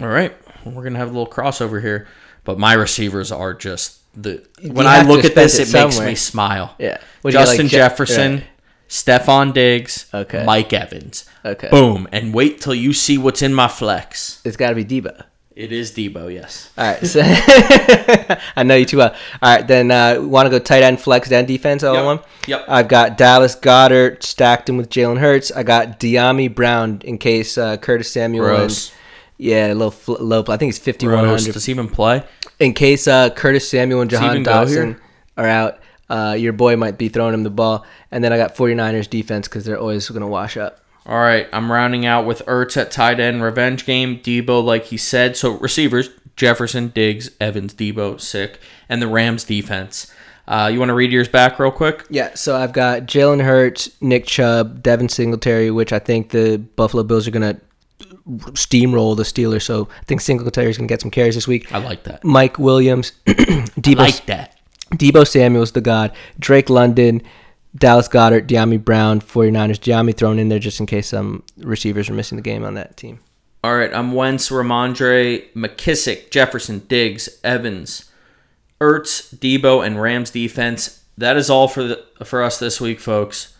[0.00, 2.06] All right, we're gonna have a little crossover here,
[2.44, 4.46] but my receivers are just the.
[4.62, 6.74] When I look at this, it it, makes me smile.
[6.78, 6.98] Yeah.
[7.22, 8.44] What do you got, Justin like, Jefferson, right.
[8.88, 10.44] Stefon Diggs, Okay.
[10.44, 11.24] Mike Evans.
[11.44, 11.68] Okay.
[11.70, 14.40] Boom, and wait till you see what's in my flex.
[14.44, 15.24] It's got to be Deebo.
[15.56, 16.70] It is Deebo, yes.
[16.78, 17.06] All right.
[17.06, 17.20] So
[18.56, 19.14] I know you too well.
[19.42, 19.66] All right.
[19.66, 22.06] Then uh, want to go tight end, flex, then defense all in Yep.
[22.06, 22.20] one?
[22.46, 22.64] Yep.
[22.68, 25.52] I've got Dallas Goedert stacked him with Jalen Hurts.
[25.52, 28.44] I got Dyami Brown in case uh, Curtis Samuel.
[28.44, 28.90] Gross.
[28.90, 28.96] And,
[29.40, 30.44] yeah, a little fl- low.
[30.48, 30.96] I think it's Gross.
[30.96, 31.52] 5100.
[31.54, 32.22] Does he even play?
[32.58, 35.00] In case uh, Curtis Samuel and Jahan Dotson
[35.36, 35.78] are out,
[36.10, 37.86] uh, your boy might be throwing him the ball.
[38.10, 40.80] And then I got 49ers defense because they're always going to wash up.
[41.06, 44.18] All right, I'm rounding out with Ertz at tight end, revenge game.
[44.18, 45.36] Deebo, like he said.
[45.36, 50.12] So receivers: Jefferson, Diggs, Evans, Deebo, sick, and the Rams defense.
[50.46, 52.04] Uh, you want to read yours back real quick?
[52.10, 57.02] Yeah, so I've got Jalen Hurts, Nick Chubb, Devin Singletary, which I think the Buffalo
[57.02, 57.60] Bills are going to
[58.26, 59.62] steamroll the Steelers.
[59.62, 61.72] So I think Singletary is going to get some carries this week.
[61.72, 62.24] I like that.
[62.24, 64.58] Mike Williams, Deebo, like that.
[64.92, 67.22] Deebo Samuel's the god, Drake London,
[67.76, 69.78] Dallas Goedert, Dyami Brown, 49ers.
[69.78, 72.96] Dyami thrown in there just in case some receivers are missing the game on that
[72.96, 73.20] team.
[73.62, 78.10] All right, I'm Wentz, Rhamondre, McKissic, Jefferson, Diggs, Evans,
[78.80, 81.04] Ertz, Deebo, and Rams defense.
[81.18, 83.54] That is all for the, for us this week, folks.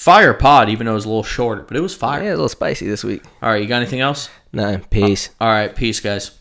[0.00, 2.22] Fire pod, even though it was a little shorter, but it was fire.
[2.22, 3.22] Yeah, it was a little spicy this week.
[3.42, 4.30] All right, you got anything else?
[4.50, 5.28] Nah, peace.
[5.38, 6.39] All right, peace, guys.